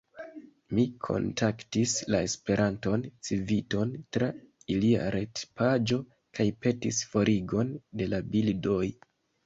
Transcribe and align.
Mi 0.77 0.85
kontaktis 1.07 1.93
la 2.13 2.21
Esperantan 2.29 3.05
Civiton 3.29 3.93
tra 4.17 4.31
ilia 4.79 5.15
retpaĝo 5.19 6.03
kaj 6.41 6.51
petis 6.67 7.07
forigon 7.17 7.75
de 8.03 8.13
la 8.17 8.27
bildoj. 8.35 8.85